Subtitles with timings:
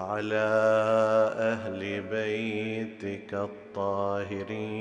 [0.00, 0.48] وعلى
[1.52, 4.76] أهل بيتك الطاهرين.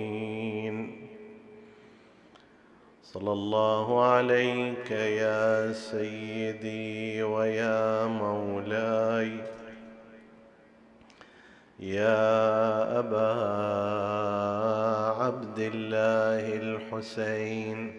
[3.04, 9.32] صلى الله عليك يا سيدي ويا مولاي.
[11.80, 13.34] يا أبا
[15.24, 17.99] عبد الله الحسين.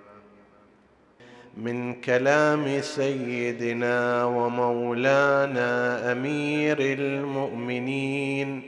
[1.57, 8.61] من كلام سيدنا ومولانا أمير المؤمنين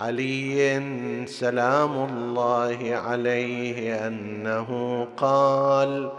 [0.00, 0.82] علي
[1.26, 4.68] سلام الله عليه أنه
[5.16, 6.10] قال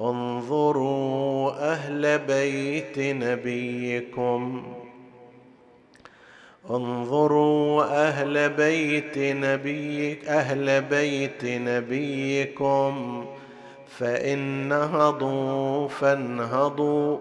[0.00, 4.62] انظروا أهل بيت نبيكم.
[6.70, 13.24] انظروا أهل بيت نبيك أهل بيت نبيكم.
[13.98, 17.18] فإن نهضوا فانهضوا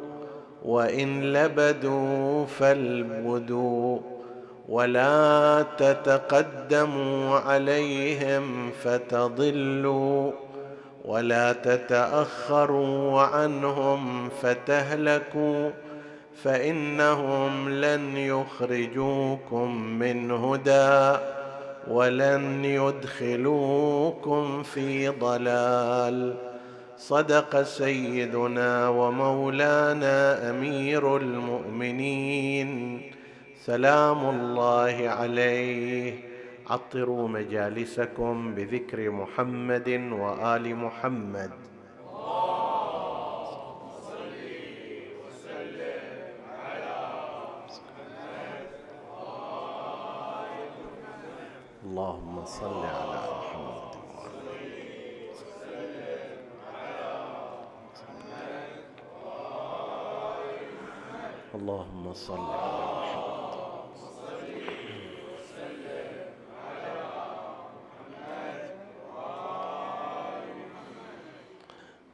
[0.65, 3.99] وإن لبدوا فالبدوا
[4.69, 10.31] ولا تتقدموا عليهم فتضلوا
[11.05, 15.69] ولا تتأخروا عنهم فتهلكوا
[16.43, 21.17] فإنهم لن يخرجوكم من هدى
[21.87, 26.48] ولن يدخلوكم في ضلال.
[26.99, 33.01] صدق سيدنا ومولانا أمير المؤمنين.
[33.55, 36.19] سلام الله عليه.
[36.69, 41.51] عطروا مجالسكم بذكر محمد وآل محمد.
[51.85, 53.98] اللهم صل على محمد.
[61.55, 63.39] اللهم صل على محمد.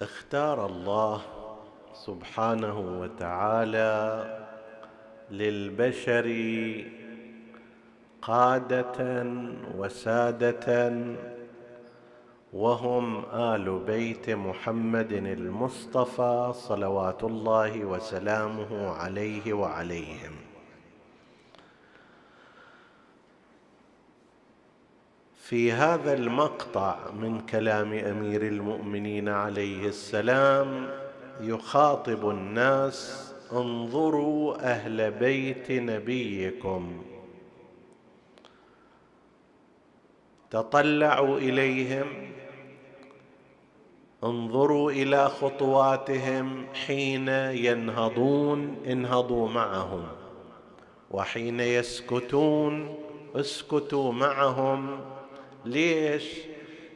[0.02, 1.22] اختار الله
[1.94, 3.94] سبحانه وتعالى
[5.32, 6.28] للبشر
[8.22, 9.00] قادة
[9.78, 10.90] وسادة
[12.56, 20.32] وهم آل بيت محمد المصطفى صلوات الله وسلامه عليه وعليهم.
[25.36, 30.90] في هذا المقطع من كلام أمير المؤمنين عليه السلام
[31.42, 37.04] يخاطب الناس انظروا أهل بيت نبيكم.
[40.52, 42.36] تطلعوا إليهم
[44.26, 50.04] انظروا إلى خطواتهم حين ينهضون انهضوا معهم
[51.12, 52.96] وحين يسكتون
[53.36, 55.00] اسكتوا معهم.
[55.66, 56.24] ليش؟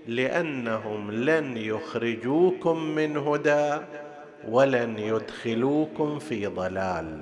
[0.08, 3.78] لأنهم لن يخرجوكم من هدى
[4.48, 7.22] ولن يدخلوكم في ضلال.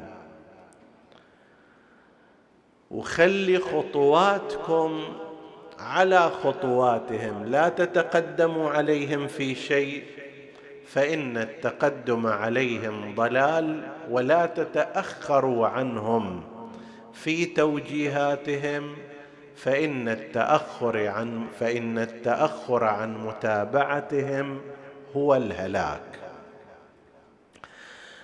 [2.92, 5.04] وخلي خطواتكم
[5.79, 10.03] على خطواتهم لا تتقدموا عليهم في شيء
[10.88, 16.44] فإن التقدم عليهم ضلال ولا تتأخروا عنهم.
[17.13, 18.95] في توجيهاتهم
[19.56, 24.62] فإن التأخر عن فإن التأخر عن متابعتهم
[25.15, 26.01] هو الهلاك.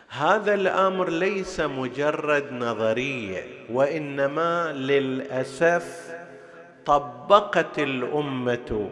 [0.10, 6.13] هذا الأمر ليس مجرد نظرية وإنما للأسف
[6.86, 8.90] طبقت الأمة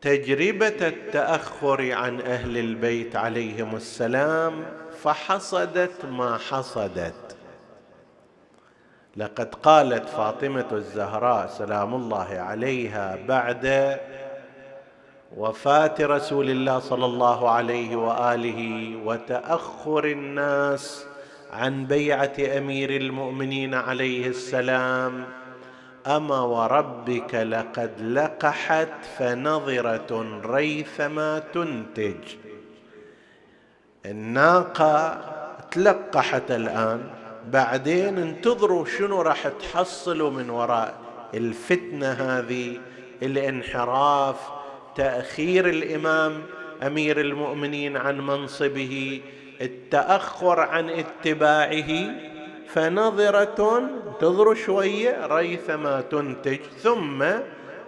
[0.00, 4.64] تجربة التأخر عن أهل البيت عليهم السلام
[5.02, 7.36] فحصدت ما حصدت.
[9.16, 13.96] لقد قالت فاطمة الزهراء سلام الله عليها بعد
[15.36, 21.06] وفاة رسول الله صلى الله عليه وآله وتأخر الناس
[21.52, 25.41] عن بيعة أمير المؤمنين عليه السلام
[26.06, 32.36] اما وربك لقد لقحت فنظره ريثما تنتج.
[34.06, 35.20] الناقة
[35.70, 37.10] تلقحت الآن.
[37.50, 40.94] بعدين انتظروا شنو راح تحصلوا من وراء
[41.34, 42.80] الفتنة هذه
[43.22, 44.36] الانحراف
[44.96, 46.42] تأخير الإمام
[46.82, 49.20] أمير المؤمنين عن منصبه
[49.60, 52.31] التأخر عن اتباعه.
[52.74, 57.24] فنظرة انتظروا شوية ريثما تنتج ثم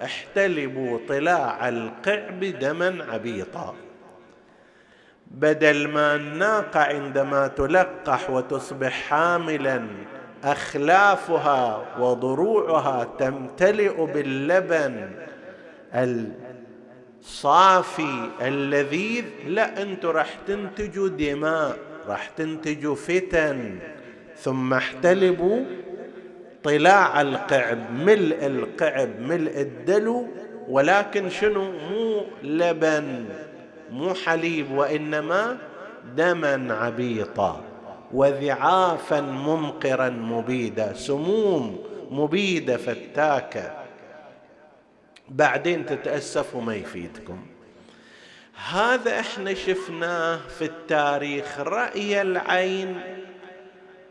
[0.02, 3.75] احتلبوا طلاع القعب دما عبيطا.
[5.31, 9.86] بدل ما الناقة عندما تلقح وتصبح حاملا
[10.44, 15.10] أخلافها وضروعها تمتلئ باللبن
[17.22, 19.25] الصافي اللذيذ.
[19.46, 23.78] لا أنتم راح تنتجوا دماء راح تنتجوا فتن.
[24.44, 25.64] ثم احتلبوا
[26.64, 30.29] طلاع القعب ملء القعب ملء الدلو
[30.69, 33.25] ولكن شنو؟ مو لبن
[33.91, 35.58] مو حليب وإنما
[36.17, 37.61] دما عبيطا
[38.12, 41.79] وذعافا ممقرا مبيدا سموم
[42.11, 43.73] مبيدة فتاكة.
[45.29, 47.46] بعدين تتاسف وما يفيدكم.
[48.70, 53.00] هذا إحنا شفناه في التاريخ رأي العين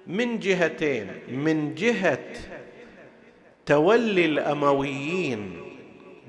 [0.08, 2.20] من جهتين من جهة
[3.66, 5.62] تولي الأمويين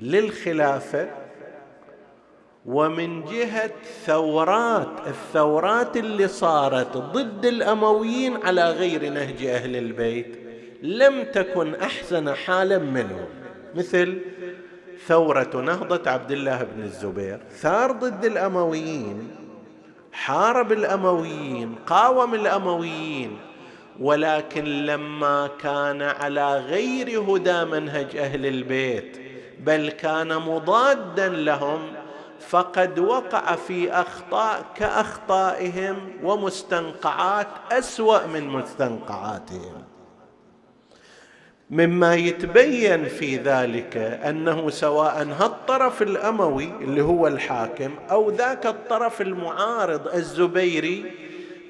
[0.01, 1.09] للخلافة
[2.65, 3.71] ومن جهة
[4.05, 10.37] ثورات الثورات اللي صارت ضد الأمويين على غير نهج أهل البيت
[10.81, 13.27] لم تكن أحسن حالا منهم
[13.75, 14.19] مثل
[15.07, 19.35] ثورة نهضة عبد الله بن الزبير ثار ضد الأمويين
[20.13, 23.37] حارب الأمويين قاوم الأمويين
[23.99, 29.17] ولكن لما كان على غير هدى منهج أهل البيت
[29.59, 31.79] بل كان مضادا لهم
[32.39, 39.83] فقد وقع في أخطاء كأخطائهم ومستنقعات أسوأ من مستنقعاتهم.
[41.69, 50.07] مما يتبين في ذلك أنه سواء هالطرف الأموي اللي هو الحاكم أو ذاك الطرف المعارض
[50.07, 51.11] الزبيري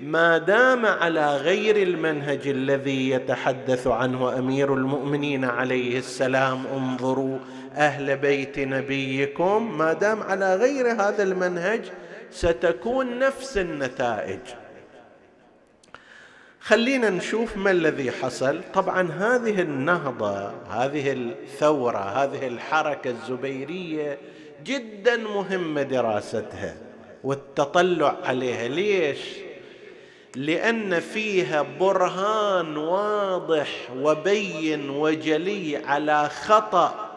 [0.02, 7.38] ما دام على غير المنهج الذي يتحدث عنه أمير المؤمنين عليه السلام انظروا
[7.74, 11.82] أهل بيت نبيكم ما دام على غير هذا المنهج
[12.32, 14.40] ستكون نفس النتائج.
[16.60, 18.62] خلينا نشوف ما الذي حصل.
[18.74, 24.18] طبعا هذه النهضة هذه الثورة هذه الحركة الزبيرية
[24.66, 26.76] جدا مهمة دراستها
[27.24, 28.68] والتطلع عليها.
[28.68, 29.45] ليش؟
[30.36, 33.68] لأن فيها برهان واضح
[33.98, 37.12] وبين وجلي على خطأ.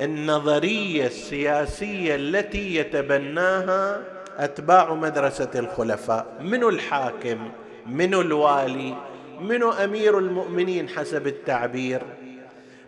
[0.00, 4.02] النظرية السياسية التي يتبناها
[4.38, 6.26] أتباع مدرسة الخلفاء.
[6.40, 7.50] من الحاكم؟
[7.86, 8.94] من الوالي؟
[9.40, 12.02] من أمير المؤمنين حسب التعبير؟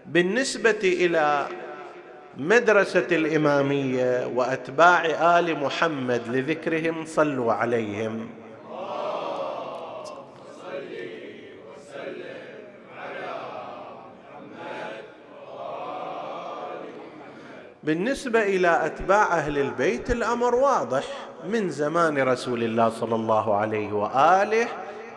[0.06, 1.46] بالنسبة إلى
[2.36, 5.04] مدرسة الإمامية وأتباع
[5.38, 8.28] آل محمد لذكرهم صلوا عليهم.
[17.82, 21.04] بالنسبة إلى أتباع أهل البيت الأمر واضح.
[21.48, 24.68] من زمان رسول الله صلى الله عليه وآله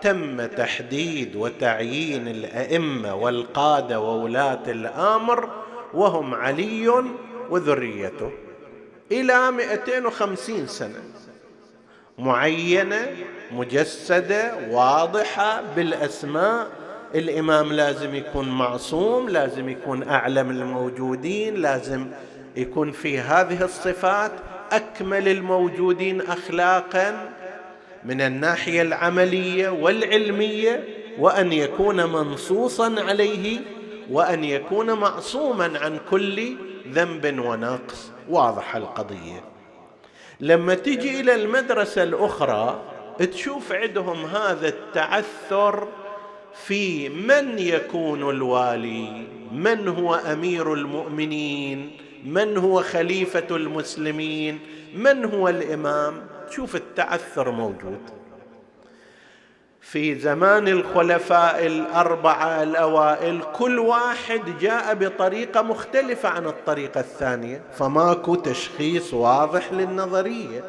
[0.02, 5.50] تم تحديد وتعيين الأئمة والقادة وولاة الأمر
[5.94, 7.04] وهم علي
[7.50, 8.32] وذريته
[9.12, 11.02] إلى 250 سنة.
[12.18, 13.08] معينة
[13.52, 16.68] مجسدة واضحة بالأسماء.
[17.16, 22.08] الإمام لازم يكون معصوم لازم يكون أعلم الموجودين لازم
[22.56, 24.32] يكون في هذه الصفات
[24.72, 27.30] أكمل الموجودين اخلاقا
[28.06, 30.84] من الناحية العملية والعلمية
[31.20, 33.60] وأن يكون منصوصا عليه
[34.10, 36.56] وأن يكون معصوما عن كل
[36.88, 38.12] ذنب ونقص.
[38.30, 39.44] واضح القضية.
[40.40, 42.82] لما تجي إلى المدرسة الأخرى
[43.20, 45.88] تشوف عندهم هذا التعثر
[46.66, 51.92] في من يكون الوالي من هو أمير المؤمنين
[52.26, 54.60] من هو خليفة المسلمين؟
[54.96, 56.14] من هو الإمام؟
[56.50, 58.00] شوف التعثر موجود.
[59.82, 67.62] في زمان الخلفاء الأربعة الأوائل كل واحد جاء بطريقة مختلفة عن الطريقة الثانية.
[67.74, 70.64] فماكو تشخيص واضح للنظرية.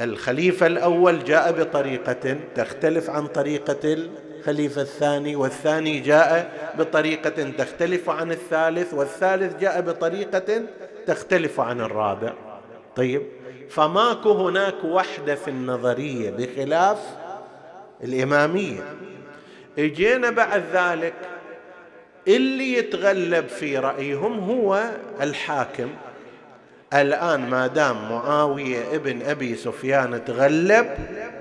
[0.00, 4.08] الخليفة الأول جاء بطريقة تختلف عن طريقة
[4.40, 10.62] الخليفه الثاني والثاني جاء بطريقة تختلف عن الثالث والثالث جاء بطريقة
[11.06, 12.32] تختلف عن الرابع.
[12.96, 13.22] طيب
[13.70, 16.98] فماكو هناك وحدة في النظرية بخلاف
[18.04, 18.84] الإمامية.
[19.78, 21.14] إجينا بعد ذلك
[22.28, 25.88] اللي يتغلب في رأيهم هو الحاكم.
[26.94, 30.86] الآن ما دام معاوية ابن أبي سفيان تغلب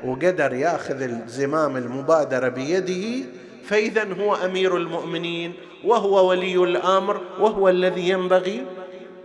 [0.04, 3.28] وقدر يأخذ الزمام المبادرة بيده
[3.66, 5.54] فاذا هو أمير المؤمنين
[5.84, 8.66] وهو ولي الأمر وهو الذي ينبغي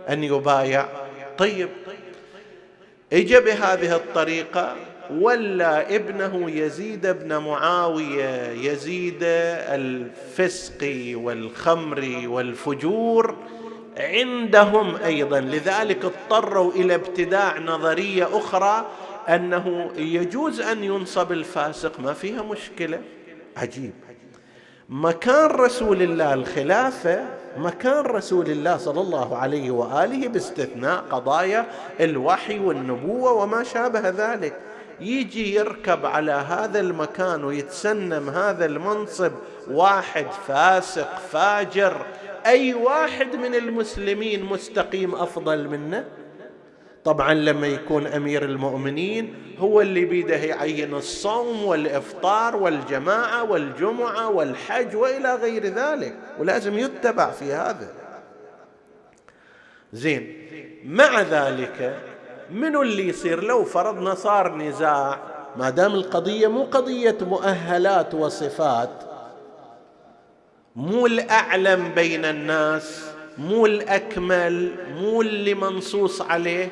[0.09, 0.85] أن يبايع.
[1.37, 1.69] طيب
[3.13, 4.75] اجى بهذه الطريقة
[5.11, 13.35] ولا ابنه يزيد بن معاوية يزيد الفسق والخمر والفجور
[13.97, 18.85] عندهم أيضا لذلك اضطروا إلى ابتداع نظرية أخرى
[19.29, 23.01] أنه يجوز أن ينصب الفاسق ما فيها مشكلة.
[23.57, 23.93] عجيب.
[24.89, 27.25] مكان رسول الله الخلافة
[27.57, 31.65] مكان رسول الله صلى الله عليه وآله باستثناء قضايا
[31.99, 34.53] الوحي والنبوة وما شابه ذلك.
[34.99, 39.31] يجي يركب على هذا المكان ويتسنم هذا المنصب
[39.71, 42.05] واحد فاسق فاجر.
[42.45, 46.05] أي واحد من المسلمين مستقيم أفضل منه؟
[47.03, 55.35] طبعا لما يكون أمير المؤمنين هو اللي بيده يعين الصوم والإفطار والجماعة والجمعة والحج وإلى
[55.35, 57.93] غير ذلك ولازم يتبع في هذا.
[59.93, 60.33] زين
[60.85, 61.99] مع ذلك
[62.51, 65.19] منو اللي يصير؟ لو فرضنا صار نزاع
[65.57, 68.89] ما دام القضية مو قضية مؤهلات وصفات
[70.75, 73.05] مو الأعلم بين الناس
[73.37, 76.69] مو الأكمل مو اللي منصوص عليه.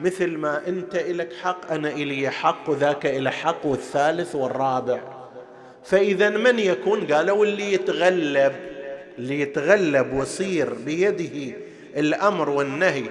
[0.00, 5.00] مثل ما أنت إلك حق أنا إلي حق وذاك إلى حق والثالث والرابع.
[5.84, 8.52] فإذا من يكون؟ قالوا اللي يتغلب
[9.18, 11.56] اللي يتغلب ويصير بيده
[11.96, 13.04] الأمر والنهي.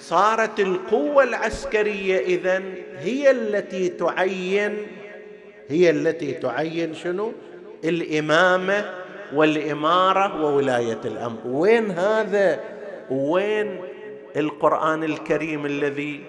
[0.00, 2.62] صارت القوة العسكرية اذا
[2.98, 4.76] هي التي تعين
[5.68, 7.32] هي التي تعين شنو؟
[7.84, 11.38] الإمامة والإمارة وولاية الأمر.
[11.46, 12.60] وين هذا؟
[13.10, 13.80] وين
[14.36, 16.20] القرآن الكريم الذي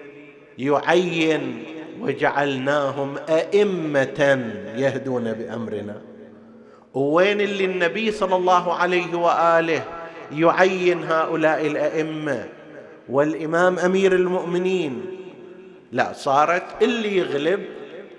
[0.57, 1.63] يعين
[2.01, 6.01] وجعلناهم أئمة يهدون بأمرنا؟
[6.93, 9.83] وين اللي النبي صلى الله عليه وآله
[10.31, 12.45] يعين هؤلاء الأئمة؟
[13.09, 15.05] والإمام أمير المؤمنين.
[15.91, 17.65] لا صارت اللي يغلب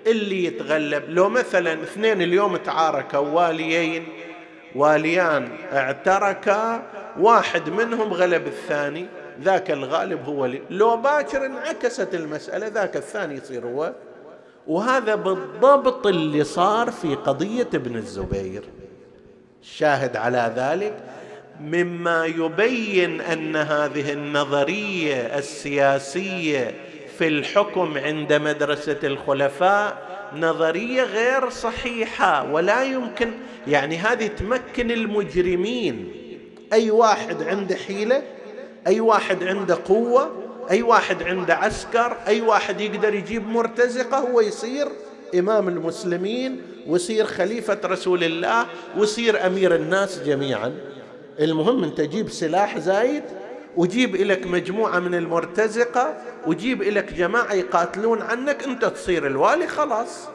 [0.07, 1.03] اللي يتغلب.
[1.09, 4.03] لو مثلا اثنين اليوم تعاركوا واليين
[4.75, 6.83] واليان اعتركا
[7.19, 9.05] واحد منهم غلب الثاني.
[9.41, 13.93] ذاك الغالب هو لي لو باكر انعكست المسألة ذاك الثاني يصير هو.
[14.67, 18.63] وهذا بالضبط اللي صار في قضية ابن الزبير.
[19.61, 20.93] الشاهد على ذلك.
[21.61, 26.75] مما يبين أن هذه النظرية السياسية
[27.17, 33.31] في الحكم عند مدرسة الخلفاء نظرية غير صحيحة ولا يمكن
[33.67, 36.11] يعني هذه تمكن المجرمين.
[36.73, 38.21] أي واحد عنده حيلة
[38.87, 40.31] أي واحد عنده قوة
[40.71, 44.87] أي واحد عنده عسكر أي واحد يقدر يجيب مرتزقة هو يصير
[45.39, 48.65] إمام المسلمين ويصير خليفة رسول الله
[48.97, 50.73] ويصير أمير الناس جميعا.
[51.39, 53.23] المهم أنت جيب سلاح زايد
[53.77, 60.27] وجيب لك مجموعة من المرتزقة وجيب لك جماعة يقاتلون عنك أنت تصير الوالي خلاص.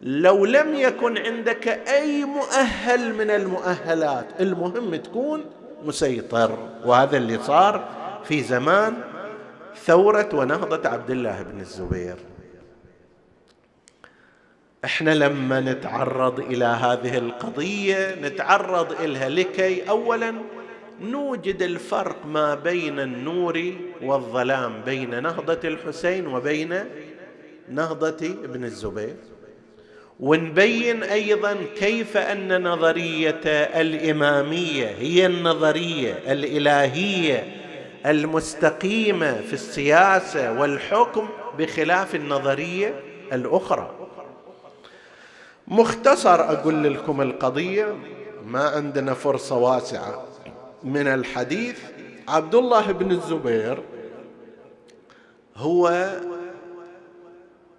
[0.00, 5.44] لو لم يكن عندك أي مؤهل من المؤهلات المهم تكون
[5.84, 6.58] مسيطر.
[6.84, 7.88] وهذا اللي صار
[8.24, 8.94] في زمان
[9.84, 12.16] ثورة ونهضة عبد الله بن الزبير.
[14.84, 20.34] إحنا لما نتعرض إلى هذه القضية نتعرض الها لكي اولا
[21.00, 23.72] نوجد الفرق ما بين النور
[24.02, 26.84] والظلام بين نهضة الحسين وبين
[27.68, 29.16] نهضة ابن الزبير.
[30.20, 33.40] ونبين أيضا كيف أن نظرية
[33.80, 37.56] الإمامية هي النظرية الإلهية
[38.06, 43.00] المستقيمة في السياسة والحكم بخلاف النظرية
[43.32, 43.90] الأخرى.
[45.68, 47.96] مختصر أقول لكم القضية
[48.46, 50.24] ما عندنا فرصة واسعة.
[50.86, 51.80] من الحديث
[52.28, 53.82] عبد الله بن الزبير
[55.56, 56.12] هو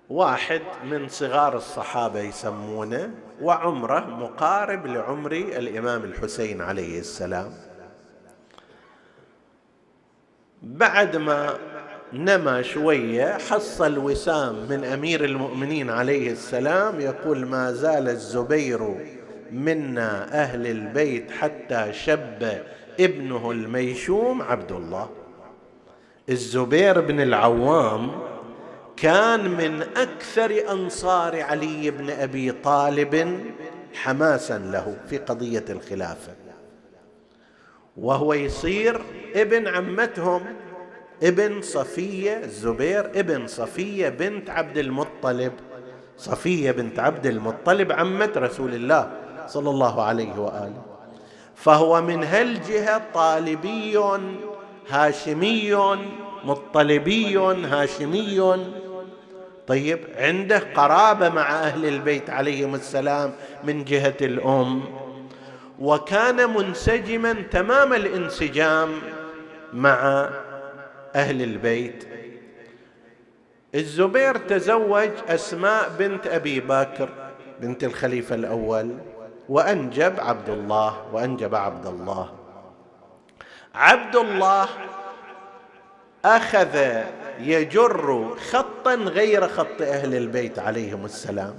[0.09, 3.11] واحد من صغار الصحابة يسمونه
[3.41, 7.53] وعمره مقارب لعمر الإمام الحسين عليه السلام.
[10.63, 11.57] بعد ما
[12.13, 18.95] نما شوية حصل وسام من أمير المؤمنين عليه السلام يقول ما زال الزبير
[19.51, 22.57] منا أهل البيت حتى شب
[22.99, 25.09] ابنه الميشوم عبد الله.
[26.29, 28.11] الزبير بن العوام
[28.97, 33.39] كان من أكثر أنصار علي بن أبي طالب
[33.93, 36.35] حماسا له في قضية الخلافة.
[37.97, 39.01] وهو يصير
[39.35, 40.41] ابن عمتهم
[41.23, 45.53] ابن صفية الزبير ابن صفية بنت عبد المطلب.
[46.17, 49.11] صفية بنت عبد المطلب عمة رسول الله
[49.47, 50.86] صلى الله عليه وآله.
[51.57, 53.99] فهو من هالجهه طالبي
[54.89, 55.75] هاشمي
[56.43, 58.57] مطلبي هاشمي؟
[59.67, 63.33] طيب عنده قرابة مع أهل البيت عليهم السلام
[63.63, 64.83] من جهة الأم.
[65.79, 68.89] وكان منسجما تمام الانسجام
[69.73, 70.29] مع
[71.15, 72.07] أهل البيت.
[73.75, 77.09] الزبير تزوج أسماء بنت أبي بكر
[77.61, 78.97] بنت الخليفة الأول.
[79.49, 82.29] وأنجب عبد الله وأنجب عبد الله
[83.75, 84.67] عبد الله
[86.25, 87.01] أخذ
[87.39, 91.55] يجر خطا غير خط أهل البيت عليهم السلام.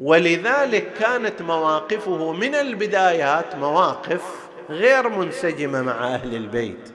[0.00, 4.22] ولذلك كانت مواقفه من البدايات مواقف
[4.70, 6.92] غير منسجمة مع أهل البيت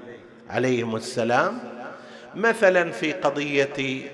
[0.49, 1.59] عليهم السلام.
[2.35, 4.11] مثلا في قضية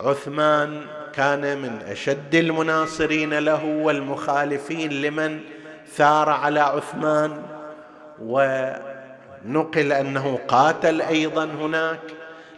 [0.00, 5.40] عثمان كان من أشد المناصرين له والمخالفين لمن
[5.94, 7.42] ثار على عثمان
[8.22, 12.00] ونقل أنه قاتل أيضا هناك.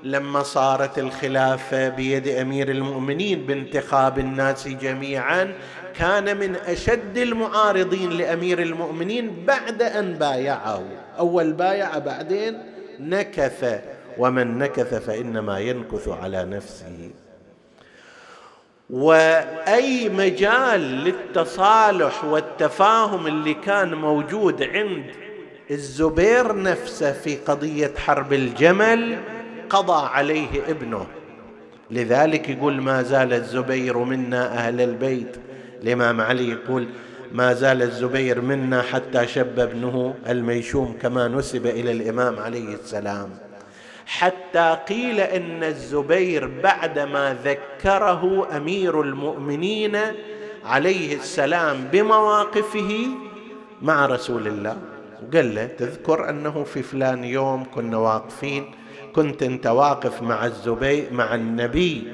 [0.02, 5.52] لما صارت الخلافة بيد أمير المؤمنين بانتخاب الناس جميعا
[5.94, 10.82] كان من أشد المعارضين لأمير المؤمنين بعد أن بايعه.
[11.18, 12.58] أول بايع بعدين
[13.00, 13.80] نكث
[14.18, 17.10] ومن نكث فإنما ينكث على نفسه.
[18.94, 25.04] وأي مجال للتصالح والتفاهم اللي كان موجود عند
[25.70, 29.18] الزبير نفسه في قضية حرب الجمل
[29.70, 31.06] قضى عليه ابنه.
[31.90, 35.36] لذلك يقول ما زال الزبير منا أهل البيت.
[35.82, 36.86] الإمام علي يقول
[37.32, 43.30] ما زال الزبير منا حتى شب ابنه الميشوم كما نسب إلى الإمام عليه السلام.
[44.06, 49.98] حتى قيل إن الزبير بعدما ذكره أمير المؤمنين
[50.64, 53.06] عليه السلام بمواقفه
[53.82, 54.76] مع رسول الله.
[55.34, 58.74] قال له تذكر أنه في فلان يوم كنا واقفين
[59.14, 62.12] كنت أنت واقف مع الزبير مع النبي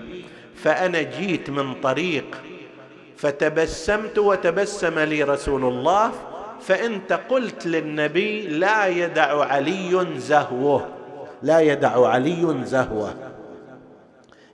[0.54, 2.24] فأنا جيت من طريق
[3.16, 6.12] فتبسمت وتبسم لي رسول الله
[6.60, 10.99] فانت قلت للنبي لا يدع علي زهوه.
[11.42, 13.14] لا يدع علي زهوة.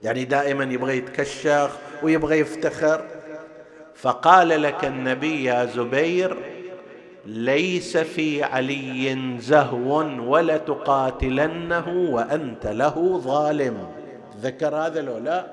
[0.03, 1.69] يعني دائما يبغى يتكشخ
[2.03, 3.05] ويبغى يفتخر.
[3.95, 6.37] فقال لك النبي يا زبير
[7.25, 9.97] ليس في علي زهو
[10.31, 13.87] ولا تقاتلنه وأنت له ظالم.
[14.41, 15.45] ذكر هذا لو لا؟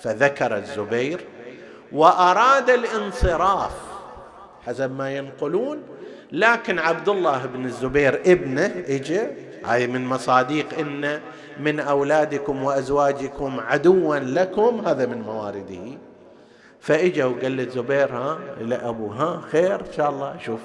[0.00, 1.20] فذكر الزبير.
[1.92, 3.72] وأراد الانصراف.
[4.66, 5.82] حسب ما ينقلون.
[6.32, 9.20] لكن عبد الله بن الزبير ابنه اجى
[9.66, 11.20] هاي من مصاديق إن
[11.60, 15.98] من أولادكم وأزواجكم عدوا لكم هذا من موارده
[16.80, 20.38] فإجا وقال للزبير ها ابوه ها خير إن شاء الله.
[20.38, 20.60] شوف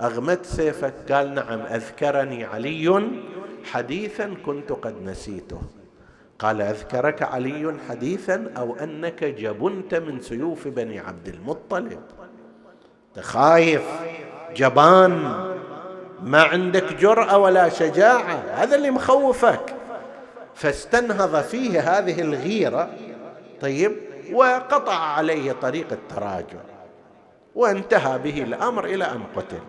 [0.00, 1.12] أغمدت سيفك.
[1.12, 3.02] قال نعم أذكرني علي
[3.64, 5.60] حديثا كنت قد نسيته.
[6.38, 12.00] قال أذكرك علي حديثا أو أنك جبنت من سيوف بني عبد المطلب.
[13.20, 13.84] خايف
[14.56, 15.55] جبان.
[16.22, 18.42] ما عندك جرأة ولا شجاعة.
[18.54, 19.74] هذا اللي مخوفك.
[20.54, 22.90] فاستنهض فيه هذه الغيرة
[23.60, 23.96] طيب
[24.32, 26.60] وقطع عليه طريق التراجع
[27.54, 29.60] وانتهى به الأمر إلى أن قتل.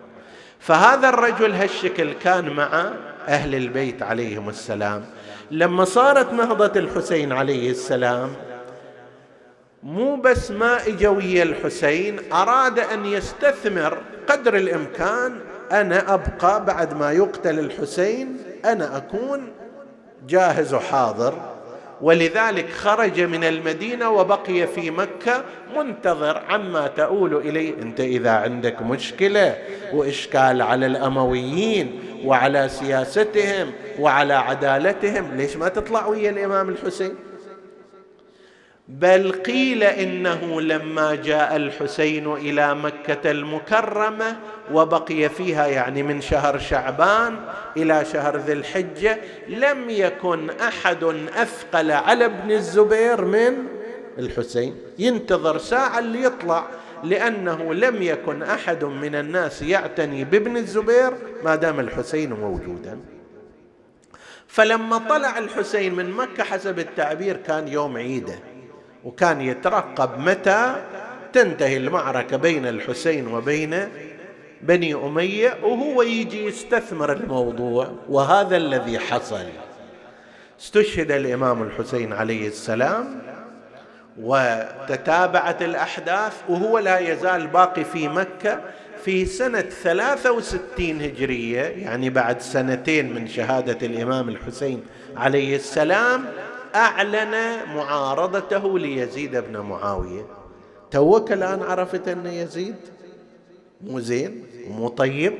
[0.58, 2.92] فهذا الرجل هالشكل كان مع
[3.28, 5.04] أهل البيت عليهم السلام.
[5.50, 8.32] لما صارت نهضة الحسين عليه السلام
[9.82, 15.40] مو بس ما اجوا الحسين أراد أن يستثمر قدر الإمكان
[15.72, 19.52] أنا أبقى بعد ما يقتل الحسين أنا أكون
[20.28, 21.34] جاهز وحاضر.
[22.00, 25.44] ولذلك خرج من المدينة وبقي في مكة
[25.76, 27.74] منتظر عما تؤول إليه.
[27.82, 29.56] أنت إذا عندك مشكلة
[29.92, 37.14] وإشكال على الأمويين وعلى سياستهم وعلى عدالتهم ليش ما تطلع ويا الإمام الحسين؟
[38.88, 44.36] بل قيل إنه لما جاء الحسين إلى مكة المكرمة
[44.72, 47.36] وبقي فيها يعني من شهر شعبان
[47.76, 51.04] إلى شهر ذي الحجة لم يكن أحد
[51.36, 53.54] أثقل على ابن الزبير من
[54.18, 54.76] الحسين.
[54.98, 56.66] ينتظر ساعة اللي يطلع
[57.04, 61.12] لأنه لم يكن أحد من الناس يعتني بابن الزبير
[61.44, 63.00] ما دام الحسين موجودا.
[64.46, 68.38] فلما طلع الحسين من مكة حسب التعبير كان يوم عيده.
[69.04, 70.74] وكان يترقب متى
[71.32, 73.88] تنتهي المعركة بين الحسين وبين
[74.62, 77.92] بني أمية وهو يجي يستثمر الموضوع.
[78.08, 79.44] وهذا الذي حصل.
[80.60, 83.22] استشهد الإمام الحسين عليه السلام
[84.20, 88.60] وتتابعت الأحداث وهو لا يزال باقي في مكة
[89.04, 94.82] في سنة 63 هجرية يعني بعد سنتين من شهادة الإمام الحسين
[95.16, 96.24] عليه السلام.
[96.78, 97.34] أعلن
[97.76, 100.26] معارضته ليزيد بن معاوية.
[100.90, 102.76] توك الآن عرفت أن يزيد
[103.80, 105.34] مو زين ومو طيب.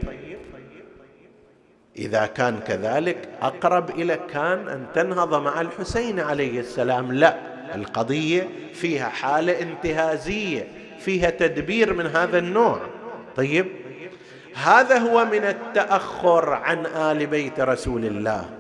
[1.96, 7.12] إذا كان كذلك أقرب إلى كان أن تنهض مع الحسين عليه السلام.
[7.12, 7.37] لا
[7.74, 12.81] القضية فيها حالة انتهازية فيها تدبير من هذا النوع.
[13.37, 13.66] طيب
[14.55, 18.58] هذا هو من التأخر عن آل بيت رسول الله.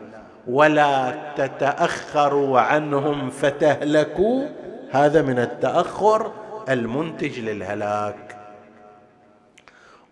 [0.48, 4.48] ولا تتأخروا عنهم فتهلكوا.
[4.90, 6.32] هذا من التأخر
[6.68, 8.36] المنتج للهلاك.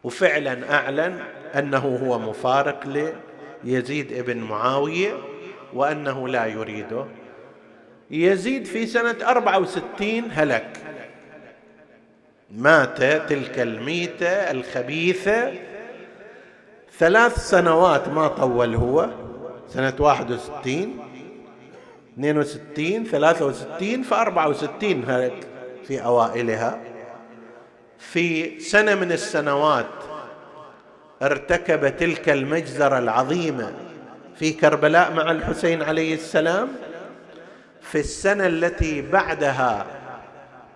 [0.05, 1.19] وفعلا أعلن
[1.59, 3.11] أنه هو مفارق
[3.65, 5.13] ليزيد ابن معاوية
[5.75, 7.05] وأنه لا يريده.
[8.11, 10.79] يزيد في سنة 64 هلك.
[12.51, 15.53] مات تلك الميتة الخبيثة.
[16.99, 19.11] ثلاث سنوات ما طول هو.
[19.69, 20.99] سنة 61
[22.19, 25.47] 62 63 في 64 هلك
[25.87, 26.81] في أوائلها.
[27.99, 29.87] في سنة من السنوات
[31.23, 33.73] ارتكب تلك المجزرة العظيمة
[34.39, 36.69] في كربلاء مع الحسين عليه السلام.
[37.83, 39.87] في السنة التي بعدها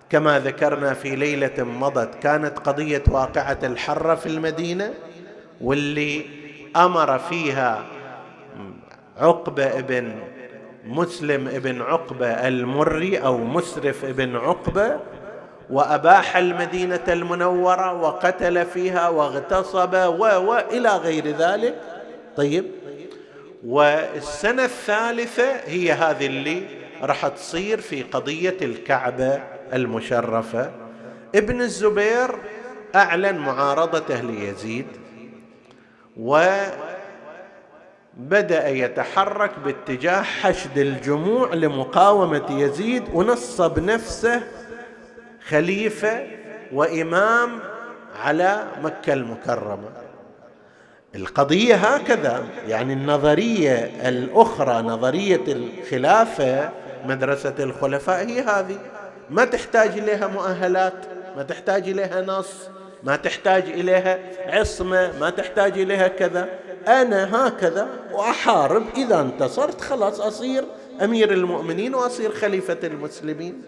[0.09, 4.93] كما ذكرنا في ليلة مضت كانت قضية واقعة الحرة في المدينة
[5.61, 6.25] واللي
[6.75, 7.85] أمر فيها
[9.17, 10.19] عقبة ابن
[10.85, 14.99] مسلم ابن عقبة المري أو مسرف ابن عقبة
[15.69, 21.81] وأباح المدينة المنورة وقتل فيها واغتصب وإلى غير ذلك.
[22.37, 22.65] طيب.
[23.65, 26.63] والسنة الثالثة هي هذه اللي
[27.01, 29.41] راح تصير في قضية الكعبة
[29.73, 30.71] المشرفة.
[31.35, 32.35] ابن الزبير
[32.95, 34.87] أعلن معارضته ليزيد
[36.17, 36.43] و
[38.17, 44.43] بدأ يتحرك باتجاه حشد الجموع لمقاومة يزيد ونصب نفسه
[45.47, 46.27] خليفة
[46.73, 47.59] وإمام
[48.23, 49.89] على مكة المكرمة.
[51.15, 56.69] القضية هكذا يعني النظرية الأخرى نظرية الخلافة
[57.05, 58.77] مدرسة الخلفاء هي هذه.
[59.29, 60.93] ما تحتاج إليها مؤهلات
[61.37, 62.69] ما تحتاج إليها نص
[63.03, 66.49] ما تحتاج إليها عصمة ما تحتاج إليها كذا.
[66.87, 68.83] أنا هكذا وأحارب.
[68.97, 70.63] إذا انتصرت خلاص أصير
[71.01, 73.61] أمير المؤمنين وأصير خليفة المسلمين.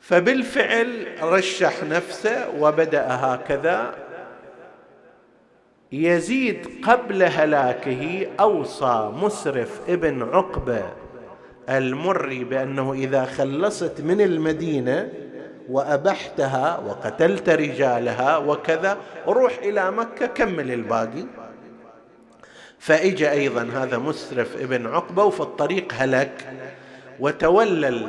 [0.00, 3.94] فبالفعل رشح نفسه وبدأ هكذا.
[5.92, 10.82] يزيد قبل هلاكه أوصى مسرف ابن عقبة
[11.68, 15.12] المري بأنه إذا خلصت من المدينة
[15.68, 18.98] وأبحتها وقتلت رجالها وكذا.
[19.26, 21.24] روح إلى مكة كمل الباقي.
[22.78, 26.52] فاجى أيضا هذا مسرف ابن عقبة وفي الطريق هلك.
[27.20, 28.08] وتولى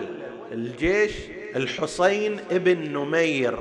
[0.51, 1.11] الجيش
[1.55, 3.59] الحصين ابن نمير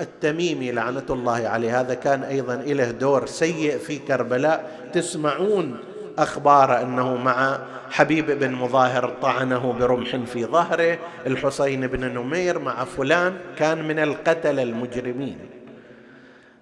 [0.00, 1.80] التميمي لعنة الله عليه.
[1.80, 4.90] هذا كان أيضا له دور سيء في كربلاء.
[4.92, 5.78] تسمعون
[6.18, 7.58] أخبار أنه مع
[7.90, 14.60] حبيب بن مظاهر طعنه برمح في ظهره الحسين بن نمير مع فلان كان من القتل
[14.60, 15.38] المجرمين.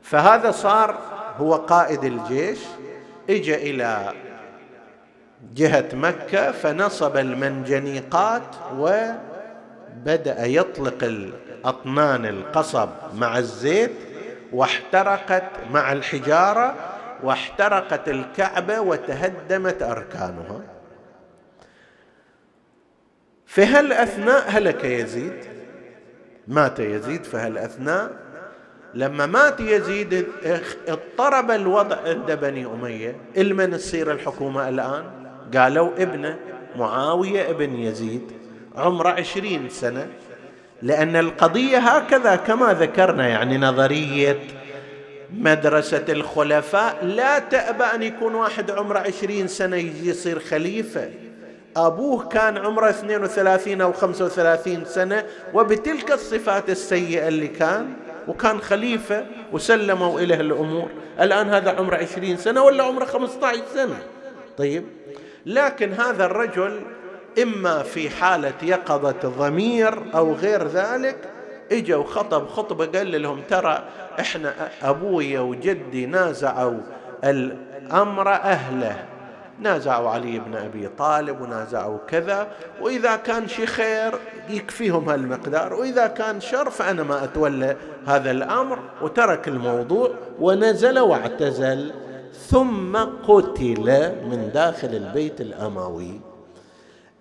[0.03, 0.99] فهذا صار
[1.39, 2.59] هو قائد الجيش
[3.31, 4.13] اجى إلى
[5.55, 13.93] جهة مكة فنصب المنجنيقات وبدأ يطلق الأطنان القصب مع الزيت
[14.53, 16.75] واحترقت مع الحجارة
[17.25, 20.61] واحترقت الكعبة وتهدمت أركانها.
[23.47, 25.45] في هالأثناء هلك يزيد؟
[26.49, 28.11] مات يزيد في هالأثناء
[28.95, 30.27] لما مات يزيد
[30.89, 33.17] اضطرب الوضع عند بني أمية.
[33.37, 35.05] المن تصير الحكومة الآن؟
[35.57, 36.39] قالوا ابنه
[36.77, 38.33] معاوية ابن يزيد
[38.77, 40.09] عمره عشرين سنة.
[40.83, 44.39] لأن القضية هكذا كما ذكرنا يعني نظرية
[45.39, 51.11] مدرسة الخلفاء لا تأبى أن يكون واحد عمره عشرين سنة يجي يصير خليفة.
[51.77, 57.93] أبوه كان عمره 32 أو 35 سنة وبتلك الصفات السيئة اللي كان
[58.29, 60.89] وكان خليفة وسلموا إليه الأمور.
[61.21, 63.99] الآن هذا عمره 20 سنة ولا عمره 15 سنة؟
[64.59, 64.85] طيب.
[65.47, 66.81] لكن هذا الرجل
[67.43, 71.17] إما في حالة يقظة ضمير أو غير ذلك
[71.73, 73.85] اجوا وخطب خطبة قال لهم ترى
[74.21, 76.81] إحنا أبويا وجدي نازعوا
[77.25, 79.05] الأمر أهله.
[79.61, 82.49] نازعوا علي بن أبي طالب ونازعوا كذا
[82.81, 84.15] وإذا كان شيء خير
[84.49, 88.79] يكفيهم هالمقدار وإذا كان شر فأنا ما أتولى هذا الأمر.
[89.03, 91.93] وترك الموضوع ونزل واعتزل
[92.33, 96.21] ثم قتل من داخل البيت الأموي.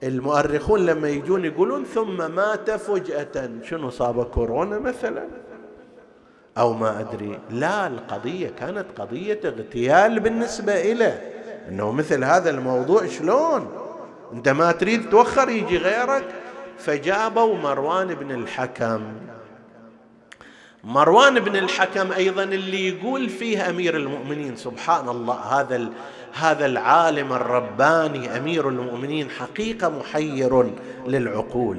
[0.03, 3.49] المؤرخون لما يجون يقولون ثم مات فجأة.
[3.63, 5.27] شنو صاب كورونا مثلا؟
[6.57, 7.39] أو ما أدري.
[7.49, 11.33] لا القضية كانت قضية اغتيال بالنسبة إليه
[11.69, 13.67] إنه مثل هذا الموضوع شلون؟
[14.33, 16.25] أنت ما تريد توخر يجي غيرك.
[16.77, 19.01] فجابوا مروان بن الحكم.
[20.83, 25.75] مروان بن الحكم أيضا اللي يقول فيه أمير المؤمنين سبحان الله هذا
[26.33, 30.71] هذا العالم الرباني أمير المؤمنين حقيقة محير
[31.07, 31.77] للعقول.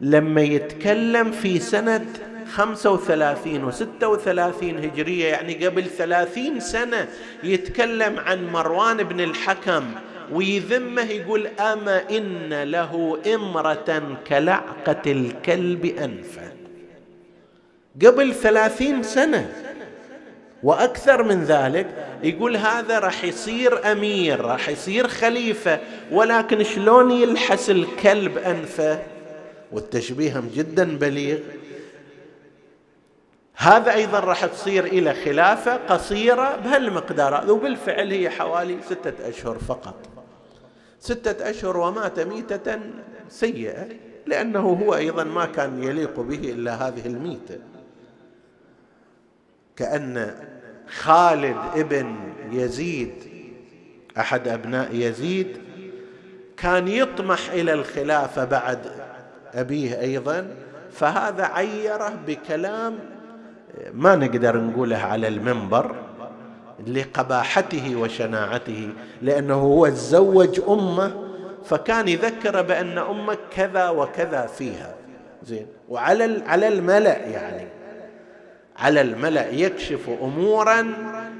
[0.00, 2.06] لما يتكلم في سنة
[2.50, 7.08] 35 و 36 هجرية يعني قبل 30 سنة
[7.44, 9.84] يتكلم عن مروان بن الحكم
[10.32, 16.52] ويذمه يقول أما إن له إمرة كلعقة الكلب أنفا
[18.06, 19.52] قبل ثلاثين سنة
[20.62, 21.86] وأكثر من ذلك
[22.22, 25.80] يقول هذا راح يصير أمير راح يصير خليفة
[26.12, 29.02] ولكن شلون يلحس الكلب أنفه؟
[29.72, 31.38] والتشبيه جدا بليغ.
[33.56, 37.50] هذا أيضا راح تصير إلى خلافة قصيرة بهالمقدار.
[37.50, 39.94] وبالفعل هي حوالي ستة أشهر فقط.
[41.00, 42.80] ستة أشهر ومات ميتة
[43.28, 43.88] سيئة
[44.26, 47.58] لأنه هو أيضا ما كان يليق به إلا هذه الميتة.
[49.80, 50.34] كأن
[50.88, 52.16] خالد ابن
[52.52, 53.12] يزيد
[54.18, 55.58] أحد أبناء يزيد
[56.56, 58.78] كان يطمح إلى الخلافة بعد
[59.54, 60.56] أبيه أيضا.
[60.92, 62.98] فهذا عيره بكلام
[63.92, 65.94] ما نقدر نقوله على المنبر
[66.86, 68.88] لقباحته وشناعته
[69.22, 71.12] لأنه هو تزوج أمه
[71.64, 74.94] فكان يذكر بأن أمك كذا وكذا فيها.
[75.42, 75.66] زين.
[75.88, 77.79] وعلى على الملأ يعني.
[78.80, 80.94] على الملأ يكشف أمورا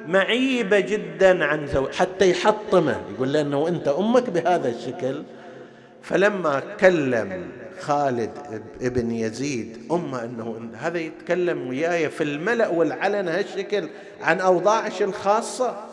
[0.07, 3.01] معيبة جدا عن زوج حتى يحطمه.
[3.15, 5.23] يقول له إنه أنت أمك بهذا الشكل.
[6.03, 7.49] فلما كلم
[7.81, 8.31] خالد
[8.83, 13.89] ابن يزيد أمه أنه هذا يتكلم وياي في الملأ والعلن هالشكل
[14.23, 15.85] عن أوضاعش الخاصة.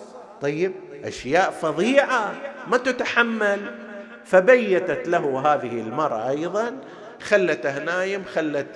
[0.42, 0.72] طيب
[1.04, 2.34] أشياء فظيعة
[2.68, 3.60] ما تتحمل.
[4.26, 6.72] فبيتت له هذه المرأة أيضا
[7.22, 8.68] خلته نايم خلت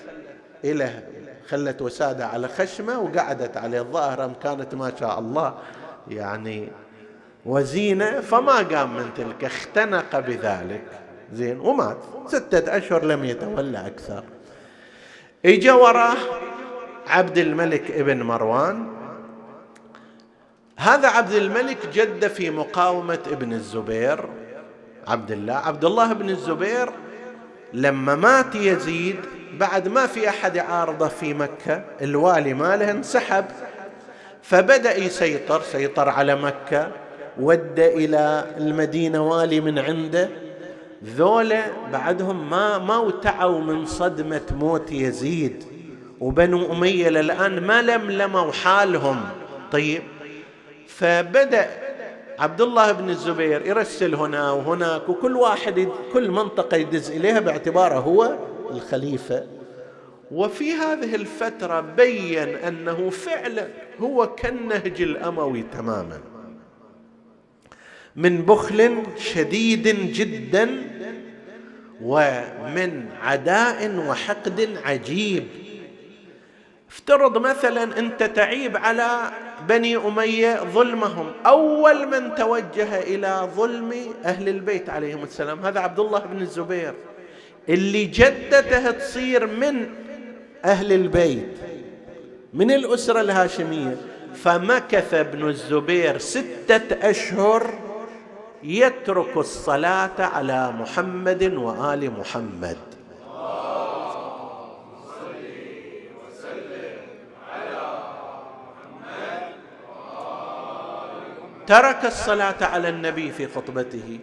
[0.65, 1.03] إله
[1.51, 5.53] خلت وسادة على خشمة وقعدت عليه الظاهرة كانت ما شاء الله
[6.07, 6.69] يعني
[7.45, 10.83] وزينة فما قام من تلك اختنق بذلك.
[11.33, 11.97] زين ومات.
[12.27, 14.23] ستة أشهر لم يتولى أكثر.
[15.45, 16.17] إجا وراه
[17.07, 18.87] عبد الملك ابن مروان.
[20.77, 24.25] هذا عبد الملك جد في مقاومة ابن الزبير.
[25.07, 26.91] عبد الله عبد الله بن الزبير
[27.73, 29.19] لما مات يزيد
[29.59, 33.45] بعد ما في أحد عارضه في مكة الوالي ماله انسحب.
[34.41, 36.91] فبدأ يسيطر سيطر على مكة
[37.39, 40.29] ود إلى المدينة والي من عنده.
[41.05, 45.63] ذولا بعدهم ما ما وتعوا من صدمة موت يزيد.
[46.19, 49.21] وبنو أمية للآن ما لملموا حالهم.
[49.71, 50.01] طيب.
[50.87, 51.69] فبدأ
[52.39, 58.37] عبد الله بن الزبير يرسل هنا وهناك وكل واحد كل منطقة يدز إليها باعتباره هو
[58.71, 59.47] الخليفة.
[60.31, 63.67] وفي هذه الفترة بين أنه فعلا
[63.99, 66.19] هو كالنهج الأموي تماما.
[68.15, 70.69] من بخل شديد جدا
[72.01, 75.47] ومن عداء وحقد عجيب.
[76.89, 79.31] افترض مثلا أنت تعيب على
[79.67, 81.31] بني أمية ظلمهم.
[81.45, 83.93] أول من توجه إلى ظلم
[84.25, 85.65] أهل البيت عليهم السلام.
[85.65, 86.93] هذا عبد الله بن الزبير.
[87.69, 89.89] اللي جدته تصير من
[90.65, 91.57] أهل البيت
[92.53, 93.97] من الأسرة الهاشمية.
[94.35, 97.73] فمكث ابن الزبير ستة أشهر
[98.63, 102.77] يترك الصلاة على محمد وآل محمد.
[111.67, 114.19] ترك الصلاة على النبي في خطبته.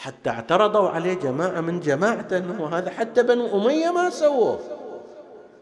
[0.00, 4.60] حتى اعترضوا عليه جماعة من جماعته أنه هذا حتى بنو أمية ما سووه.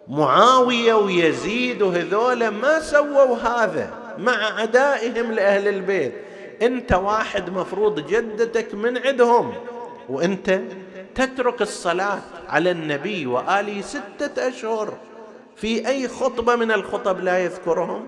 [0.09, 6.13] معاوية ويزيد وهذول ما سووا هذا مع عدائهم لأهل البيت.
[6.63, 9.53] أنت واحد مفروض جدتك من عندهم.
[10.09, 10.61] وأنت
[11.15, 14.99] تترك الصلاة على النبي وآله ستة أشهر.
[15.57, 18.07] في أي خطبة من الخطب لا يذكرهم؟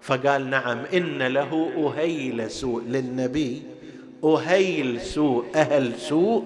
[0.00, 3.73] فقال نعم إن له أهيل سوء للنبي.
[4.24, 6.44] أهيل سوء أهل سوء.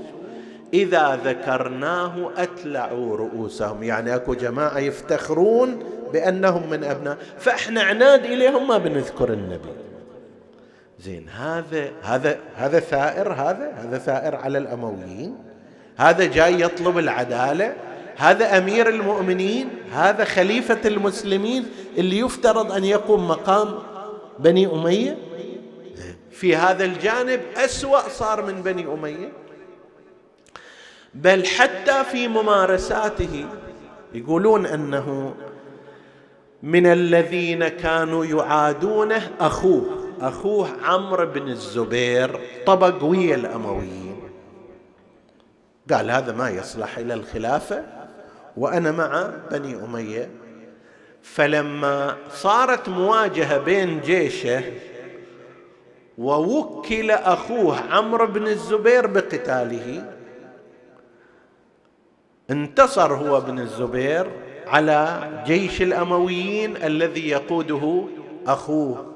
[0.74, 3.82] إذا ذكرناه أتلعوا رؤوسهم.
[3.82, 7.18] يعني أكو جماعة يفتخرون بأنهم من أبناء.
[7.38, 9.68] فإحنا عناد إليهم ما بنذكر النبي.
[11.00, 15.36] زين هذا هذا هذا ثائر هذا هذا ثائر على الأمويين.
[15.96, 17.74] هذا جاي يطلب العدالة.
[18.16, 19.68] هذا أمير المؤمنين.
[19.92, 21.66] هذا خليفة المسلمين
[21.98, 23.78] اللي يفترض أن يقوم مقام
[24.38, 25.27] بني أمية.
[26.40, 29.32] في هذا الجانب أسوأ صار من بني أمية.
[31.14, 33.46] بل حتى في ممارساته
[34.14, 35.34] يقولون أنه
[36.62, 39.84] من الذين كانوا يعادونه أخوه
[40.20, 44.20] أخوه عمرو بن الزبير طبق ويا الأمويين.
[45.92, 47.84] قال هذا ما يصلح إلى الخلافة
[48.56, 50.30] وأنا مع بني أمية.
[51.22, 54.64] فلما صارت مواجهة بين جيشه
[56.18, 60.04] ووكل أخوه عمرو بن الزبير بقتاله.
[62.50, 64.30] انتصر هو بن الزبير
[64.66, 68.04] على جيش الأمويين الذي يقوده
[68.46, 69.06] أخوه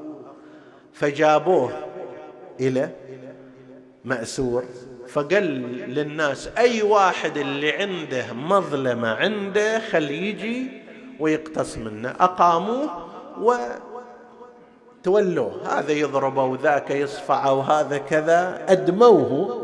[0.93, 1.73] فجابوه
[2.61, 2.91] إلى
[4.05, 4.65] مأسور
[5.09, 5.45] فقال
[5.95, 10.67] للناس أي واحد اللي عنده مظلمة عنده خل يجي
[11.21, 12.91] ويقتص منه أقاموه
[15.03, 18.67] وتولوه هذا يضربه وذاك يصفعه وهذا كذا.
[18.69, 19.63] أدموه.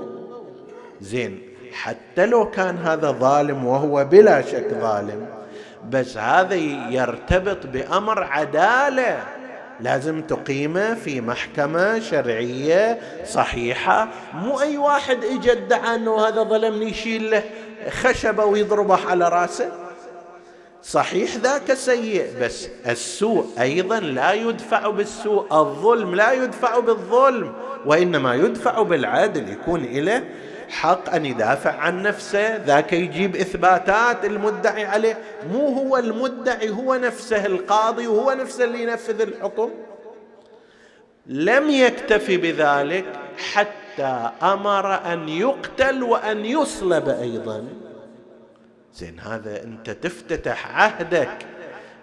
[1.00, 1.42] زين.
[1.72, 5.26] حتى لو كان هذا ظالم وهو بلا شك ظالم
[5.90, 6.54] بس هذا
[6.90, 9.18] يرتبط بأمر عدالة.
[9.80, 14.08] لازم تقيمه في محكمة شرعية صحيحة.
[14.34, 17.42] مو أي واحد اجى ادعى انه هذا ظلمني يشيل له
[17.90, 19.87] خشبة ويضربه على رأسه.
[20.82, 27.52] صحيح ذاك سيء بس السوء أيضا لا يدفع بالسوء الظلم لا يدفع بالظلم
[27.86, 30.24] وإنما يدفع بالعدل يكون له
[30.68, 35.18] حق أن يدافع عن نفسه ذاك يجيب إثباتات المدعي عليه
[35.52, 39.70] مو هو المدعي هو نفسه القاضي وهو نفسه اللي ينفذ الحكم.
[41.26, 43.04] لم يكتفي بذلك
[43.52, 47.64] حتى أمر أن يقتل وأن يصلب أيضا.
[48.94, 51.46] زين هذا أنت تفتتح عهدك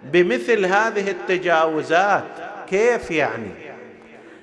[0.02, 2.24] بمثل هذه التجاوزات.
[2.68, 3.50] كيف يعني؟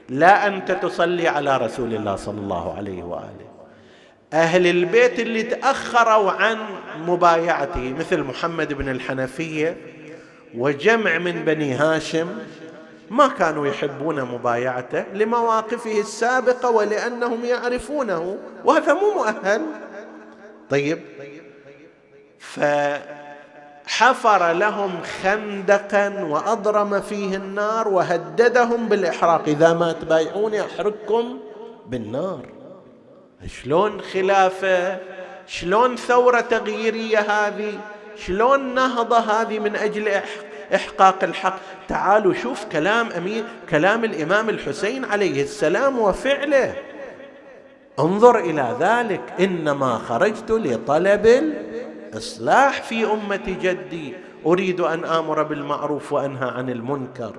[0.09, 3.53] لا أنت تصلي على رسول الله صلى الله عليه وآله.
[4.33, 6.57] أهل البيت اللي تأخروا عن
[7.07, 9.77] مبايعته مثل محمد بن الحنفية
[10.57, 12.27] وجمع من بني هاشم
[13.11, 19.61] ما كانوا يحبون مبايعته لمواقفه السابقة ولأنهم يعرفونه وهذا مو مؤهل.
[20.69, 20.99] طيب
[23.85, 24.91] فحفر لهم
[25.23, 29.43] خندقا وأضرم فيه النار وهددهم بالإحراق.
[29.47, 31.39] إذا ما تبايعوني احرقكم
[31.87, 32.45] بالنار.
[33.47, 34.97] شلون خلافة؟
[35.47, 37.79] شلون ثورة تغييرية هذه؟
[38.17, 40.21] شلون نهضة هذه من أجل
[40.75, 46.75] إحقاق الحق؟ تعالوا شوف كلام أمير كلام الإمام الحسين عليه السلام وفعله.
[47.99, 49.21] انظر إلى ذلك.
[49.39, 51.53] إنما خرجت لطلب
[52.13, 54.13] الإصلاح في أمة جدي.
[54.45, 57.35] أريد أن آمر بالمعروف وأنهى عن المنكر.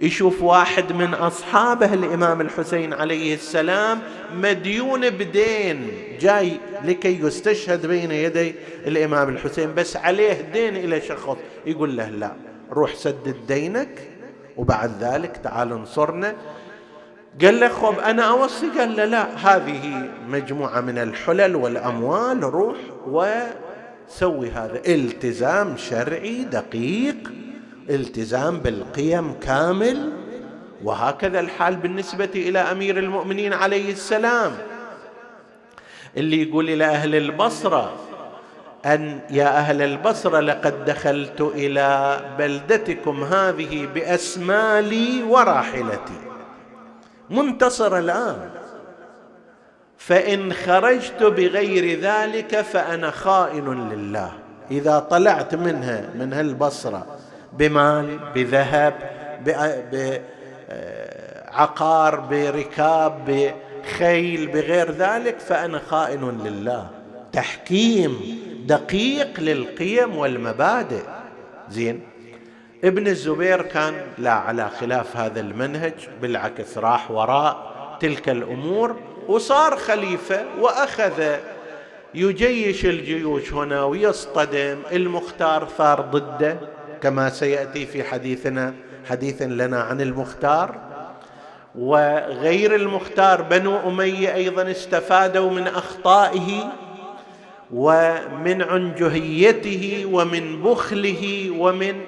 [0.00, 3.98] يشوف واحد من أصحابه الإمام الحسين عليه السلام
[4.34, 8.54] مديون بدين جاي لكي يستشهد بين يدي
[8.86, 11.36] الإمام الحسين بس عليه دين إلى شخص.
[11.66, 12.32] يقول له لا
[12.72, 14.08] روح سدد دينك
[14.56, 16.34] وبعد ذلك تعال انصرنا.
[17.42, 22.76] قال له خب أنا أوصي؟ قال له لا هذه مجموعة من الحلل والأموال روح
[24.08, 24.82] وسوي هذا.
[24.86, 27.32] التزام شرعي دقيق
[27.90, 30.12] التزام بالقيم كامل
[30.84, 34.52] وهكذا الحال بالنسبة إلى أمير المؤمنين عليه السلام.
[36.16, 37.92] اللي يقول إلى أهل البصرة
[38.86, 46.20] أن يا أهل البصرة لقد دخلت إلى بلدتكم هذه بأسمالي وراحلتي.
[47.30, 48.50] منتصر الآن.
[50.06, 54.32] فإن خرجت بغير ذلك فأنا خائن لله.
[54.70, 57.06] إذا طلعت منها من هالبصره
[57.52, 58.94] بمال بذهب
[61.52, 66.90] بعقار بركاب بخيل بغير ذلك فأنا خائن لله.
[67.32, 68.20] تحكيم
[68.66, 71.02] دقيق للقيم والمبادئ.
[71.70, 72.00] زين.
[72.84, 78.96] ابن الزبير كان لا على خلاف هذا المنهج بالعكس راح وراء تلك الأمور.
[79.28, 81.22] وصار خليفة وأخذ
[82.14, 86.56] يجيش الجيوش هنا ويصطدم المختار صار ضده
[87.02, 88.74] كما سيأتي في حديثنا
[89.08, 90.78] حديث لنا عن المختار.
[91.78, 96.72] وغير المختار بنو أمية أيضا استفادوا من أخطائه
[97.72, 102.00] ومن عنجهيته ومن بخله ومن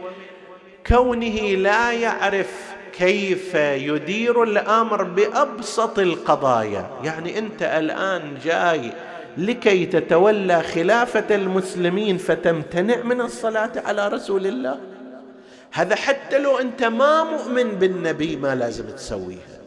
[0.87, 8.93] كونه لا يعرف كيف يدير الأمر بأبسط القضايا؟ يعني أنت الآن جاي
[9.37, 14.81] لكي تتولى خلافة المسلمين فتمتنع من الصلاة على رسول الله؟
[15.73, 19.61] هذا حتى لو أنت ما مؤمن بالنبي ما لازم تسويها.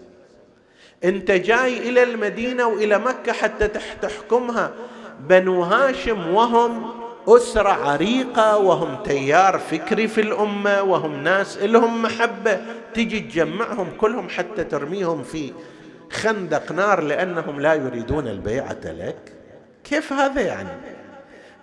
[1.04, 3.68] أنت جاي إلى المدينة وإلى مكة حتى
[4.02, 4.72] تحكمها.
[5.20, 6.92] بنو هاشم وهم
[7.28, 12.62] أسرة عريقة وهم تيار فكري في الأمة وهم ناس لهم محبة.
[12.98, 15.54] تجي تجمعهم كلهم حتى ترميهم في
[16.12, 19.34] خندق نار لأنهم لا يريدون البيعة لك
[19.84, 20.70] كيف هذا يعني؟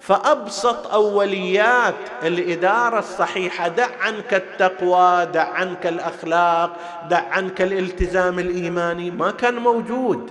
[0.01, 6.76] فأبسط أوليات الإدارة الصحيحة دع عنك التقوى دع عنك الأخلاق
[7.11, 10.30] دع عنك الالتزام الإيماني ما كان موجود.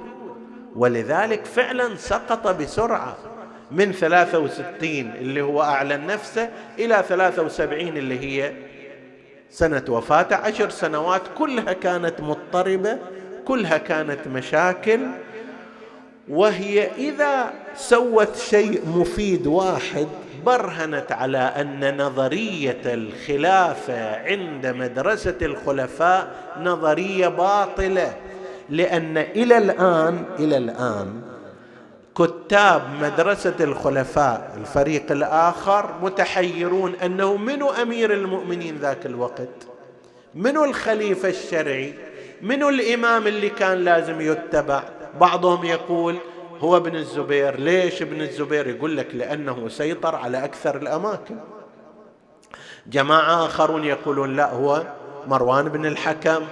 [0.76, 3.18] ولذلك فعلا سقط بسرعة
[3.72, 6.50] من 63 اللي هو أعلن نفسه
[6.80, 8.54] إلى 73 اللي هي
[9.54, 12.98] سنة وفاته عشر سنوات كلها كانت مضطربة
[13.46, 15.00] كلها كانت مشاكل
[16.30, 20.08] وهي إذا سوت شيء مفيد واحد
[20.46, 26.28] برهنت على أن نظرية الخلافة عند مدرسة الخلفاء
[26.62, 28.14] نظرية باطلة
[28.70, 31.22] لأن إلى الآن إلى الآن
[32.18, 39.68] كتاب مدرسة الخلفاء الفريق الآخر متحيرون أنه منو أمير المؤمنين ذاك الوقت؟
[40.36, 41.94] منو الخليفة الشرعي؟
[42.42, 44.84] منو الإمام اللي كان لازم يتبع؟
[45.20, 46.16] بعضهم يقول
[46.60, 47.60] هو ابن الزبير.
[47.60, 51.36] ليش ابن الزبير؟ يقول لك لأنه سيطر على أكثر الأماكن.
[52.88, 54.84] جماعة آخرون يقولون لا هو
[55.28, 56.44] مروان بن الحكم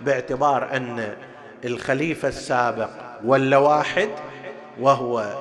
[0.00, 1.16] باعتبار أن
[1.64, 2.88] الخليفة السابق
[3.24, 4.08] ولا واحد
[4.80, 5.34] وهو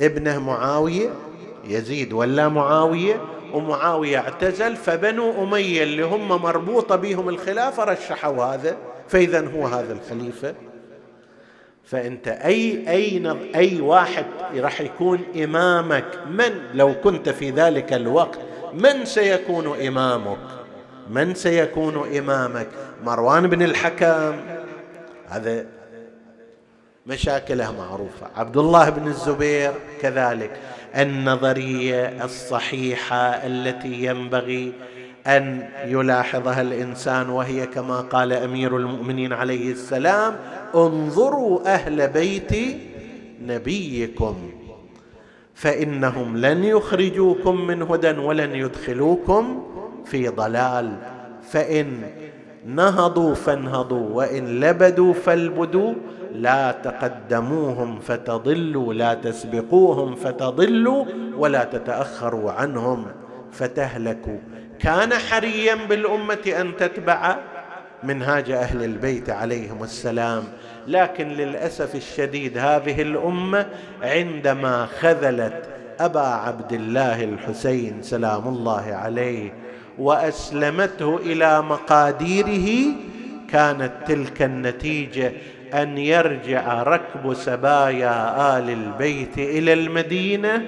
[0.00, 1.10] ابنه معاوية
[1.64, 3.20] يزيد ولا معاوية
[3.52, 8.76] ومعاوية اعتزل فبنو أمية اللي هم مربوطة بهم الخلافة رشحوا هذا
[9.08, 10.54] فاذا هو هذا الخليفة.
[11.84, 14.24] فأنت أي أي أي واحد
[14.56, 18.38] راح يكون إمامك من لو كنت في ذلك الوقت
[18.74, 20.38] من سيكون إمامك؟
[21.10, 22.66] من سيكون إمامك؟
[23.04, 24.36] مروان بن الحكم.
[25.28, 25.66] هذا
[27.06, 28.26] مشاكله معروفة.
[28.36, 30.50] عبد الله بن الزبير كذلك.
[30.96, 34.72] النظرية الصحيحة التي ينبغي
[35.26, 40.36] أن يلاحظها الإنسان وهي كما قال أمير المؤمنين عليه السلام
[40.74, 42.52] انظروا أهل بيت
[43.42, 44.50] نبيكم
[45.54, 49.66] فإنهم لن يخرجوكم من هدى ولن يدخلوكم
[50.04, 50.96] في ضلال.
[51.50, 52.02] فإن
[52.64, 55.94] نهضوا فانهضوا وإن لبدوا فالبدوا.
[56.32, 61.04] لا تقدموهم فتضلوا لا تسبقوهم فتضلوا
[61.36, 63.06] ولا تتأخروا عنهم
[63.52, 64.38] فتهلكوا.
[64.78, 67.36] كان حريا بالأمة أن تتبع
[68.02, 70.44] منهاج أهل البيت عليهم السلام.
[70.86, 73.66] لكن للأسف الشديد هذه الأمة
[74.02, 75.68] عندما خذلت
[76.00, 79.63] أبا عبد الله الحسين سلام الله عليه
[79.98, 82.92] وأسلمته إلى مقاديره
[83.50, 85.32] كانت تلك النتيجة
[85.74, 90.62] أن يرجع ركب سبايا آل البيت إلى المدينة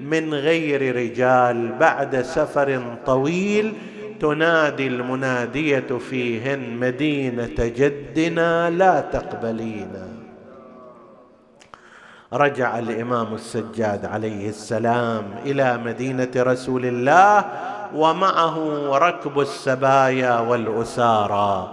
[0.00, 3.72] من غير رجال بعد سفر طويل
[4.20, 10.08] تنادي المنادية فيهن مدينة جدنا لا تقبلينا
[12.32, 17.44] رجع الإمام السجاد عليه السلام إلى مدينة رسول الله
[17.94, 21.70] ومعه ركب السبايا والأسارى.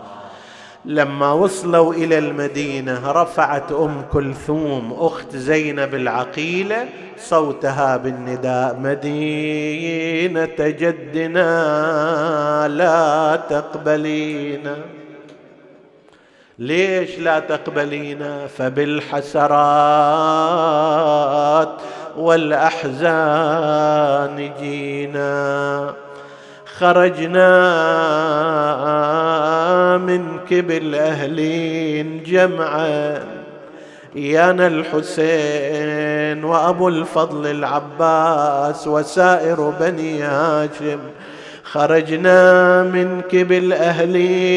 [0.85, 6.85] لما وصلوا إلى المدينة رفعت أم كلثوم أخت زينب العقيلة
[7.17, 11.47] صوتها بالنداء مدينة جدنا
[12.67, 14.75] لا تقبلينا.
[16.59, 19.47] ليش لا تقبلينا؟ فبالحسرات
[22.17, 23.57] والأحزان
[24.59, 25.93] جينا.
[26.79, 27.47] خرجنا
[29.97, 33.23] منك بالاهلين جمعا
[34.15, 40.99] يانا الحسين وأبو الفضل العباس وسائر بني هاشم.
[41.63, 44.51] خرجنا منك بالاهلين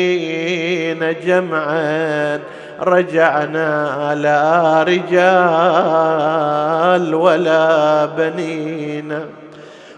[1.26, 2.40] جمعا
[2.80, 5.14] رجعنا لا رجال
[7.14, 9.24] ولا بنينا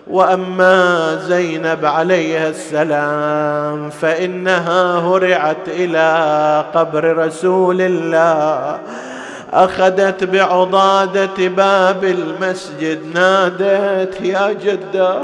[0.06, 8.80] وأما زينب عليها السلام فإنها هرعت إلى قبر رسول الله
[9.52, 15.20] أخذت بعضادة باب المسجد نادت يا جدة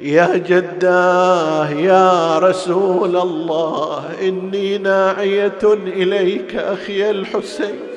[0.00, 7.89] يا جداه يا رسول الله إني ناعية إليك أخي الحسين.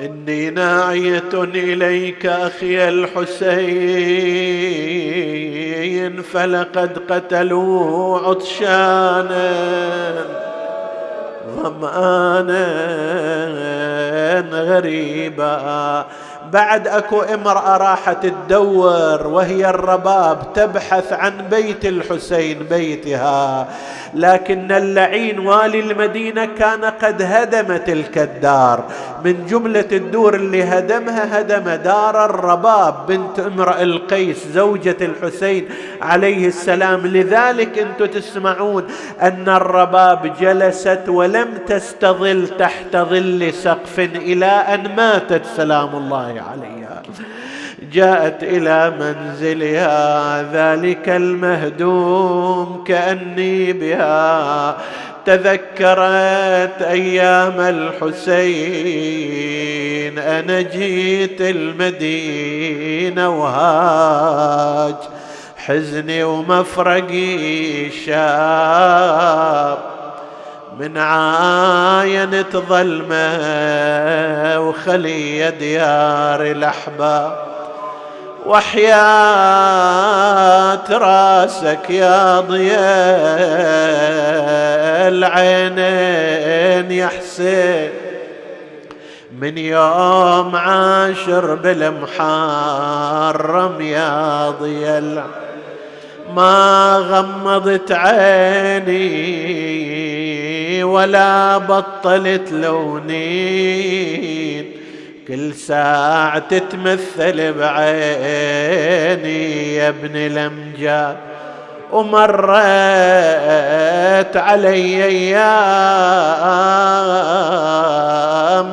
[0.00, 3.42] إني ناعية إليك أخي الحسين
[6.22, 9.52] فلقد قتلوا عطشانا
[11.56, 12.66] ظمآنا
[14.52, 16.06] غريبا.
[16.52, 23.68] بعد أكو امرأة راحت تدور وهي الرباب تبحث عن بيت الحسين بيتها.
[24.14, 28.84] لكن اللعين والي المدينة كان قد هدم تلك الدار.
[29.24, 35.68] من جملة الدور اللي هدمها هدم دار الرباب بنت امرأ القيس زوجة الحسين
[36.02, 37.06] عليه السلام.
[37.06, 38.86] لذلك أنتم تسمعون
[39.22, 47.02] أن الرباب جلست ولم تستظل تحت ظل سقف إلى أن ماتت سلام الله عليها.
[47.92, 54.76] جاءت إلى منزلها ذلك المهدوم كأني بها.
[55.24, 58.02] تذكرت أيام الحسين
[60.18, 64.94] أنا جيت المدينة وهاج
[65.56, 69.78] حزني ومفرقي شاب.
[70.80, 73.38] من عاينة ظلمة
[74.60, 77.51] وخلي ديار الأحباب.
[78.46, 78.92] وحياة
[80.90, 82.78] راسك يا ضياء
[85.08, 87.90] العينين يا حسين.
[89.40, 92.10] من يوم عاشر بالمحرم
[93.80, 95.26] يا ضياء
[96.34, 99.52] ما غمضت عيني
[100.84, 104.02] ولا بطلت لونين.
[105.32, 108.16] كل ساعة تتمثل بعيني
[109.76, 111.16] يا ابن الأمجاد
[111.92, 112.36] ومرت
[114.36, 115.44] علي أيام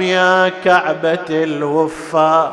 [0.01, 2.51] يا كعبة الوفا.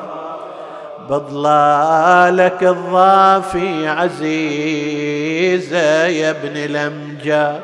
[1.11, 5.77] بضلالك الضافي عزيزة
[6.07, 7.61] يا ابن الأمجاد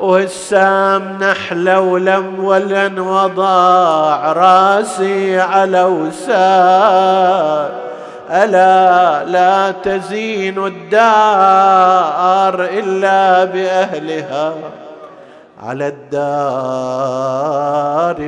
[0.00, 7.70] والسام نحلة ولم ولن وضاع راسي على وساد
[8.30, 14.54] ألا لا تزين الدار إلا بأهلها.
[15.62, 17.10] على الدار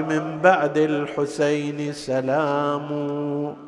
[0.03, 3.68] من بعد الحسين سلام.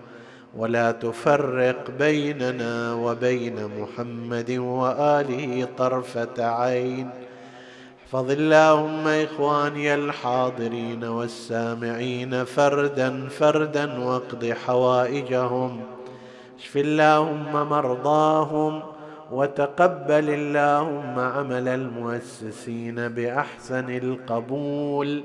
[0.57, 7.09] ولا تفرق بيننا وبين محمد وآله طرفة عين.
[8.05, 15.81] احفظ اللهم إخواني الحاضرين والسامعين فردا فردا واقض حوائجهم.
[16.59, 18.83] اشف اللهم مرضاهم
[19.31, 25.23] وتقبل اللهم عمل المؤسسين بأحسن القبول.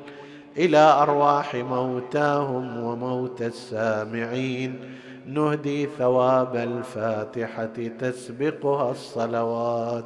[0.58, 4.96] إلى أرواح موتاهم وموتى السامعين.
[5.26, 9.86] نهدي ثواب الفاتحة تسبقها الصلوات.